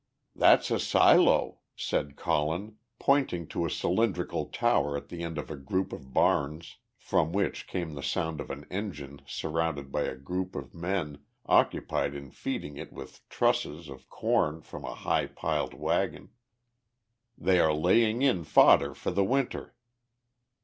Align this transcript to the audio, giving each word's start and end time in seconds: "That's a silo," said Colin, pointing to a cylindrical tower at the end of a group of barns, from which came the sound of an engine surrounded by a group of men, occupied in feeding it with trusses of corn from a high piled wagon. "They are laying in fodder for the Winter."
"That's 0.35 0.71
a 0.71 0.79
silo," 0.79 1.59
said 1.75 2.15
Colin, 2.15 2.77
pointing 2.97 3.45
to 3.49 3.67
a 3.67 3.69
cylindrical 3.69 4.47
tower 4.47 4.97
at 4.97 5.09
the 5.09 5.21
end 5.21 5.37
of 5.37 5.51
a 5.51 5.55
group 5.55 5.93
of 5.93 6.11
barns, 6.11 6.77
from 6.97 7.31
which 7.31 7.67
came 7.67 7.93
the 7.93 8.01
sound 8.01 8.41
of 8.41 8.49
an 8.49 8.65
engine 8.71 9.21
surrounded 9.27 9.91
by 9.91 10.01
a 10.05 10.15
group 10.15 10.55
of 10.55 10.73
men, 10.73 11.19
occupied 11.45 12.15
in 12.15 12.31
feeding 12.31 12.77
it 12.77 12.91
with 12.91 13.21
trusses 13.29 13.89
of 13.89 14.09
corn 14.09 14.63
from 14.63 14.85
a 14.85 14.95
high 14.95 15.27
piled 15.27 15.75
wagon. 15.75 16.31
"They 17.37 17.59
are 17.59 17.71
laying 17.71 18.23
in 18.23 18.43
fodder 18.43 18.95
for 18.95 19.11
the 19.11 19.23
Winter." 19.23 19.75